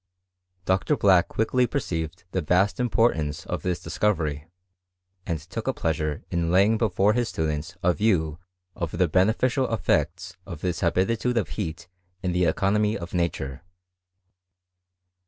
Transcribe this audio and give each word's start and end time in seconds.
Dr. 0.65 0.97
Black 0.97 1.27
quickly 1.27 1.67
perceived 1.67 2.23
the 2.31 2.41
vast 2.41 2.79
importance 2.79 3.45
of 3.45 3.61
this 3.61 3.79
discovery, 3.79 4.47
and 5.27 5.37
took 5.39 5.67
a 5.67 5.73
pleasure 5.75 6.23
in 6.31 6.49
laying 6.49 6.79
before 6.79 7.13
his 7.13 7.29
students 7.29 7.77
a 7.83 7.93
view 7.93 8.39
of 8.75 8.97
the 8.97 9.07
beneficial 9.07 9.71
effects 9.71 10.37
of 10.43 10.61
this 10.61 10.81
ha 10.81 10.89
bitude 10.89 11.37
of 11.37 11.49
heat 11.49 11.87
in 12.23 12.31
the 12.31 12.45
economy 12.45 12.97
of 12.97 13.13
nature. 13.13 13.61